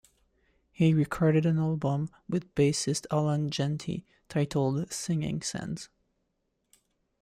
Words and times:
He 0.71 0.95
recorded 0.95 1.45
an 1.45 1.59
album 1.59 2.09
with 2.27 2.55
bassist 2.55 3.05
Alain 3.11 3.51
Genty, 3.51 4.03
titled 4.29 4.91
"Singing 4.91 5.43
Sands". 5.43 5.89